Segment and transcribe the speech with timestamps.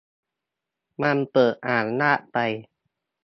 [1.01, 2.37] มันเปิดอ่านยากไป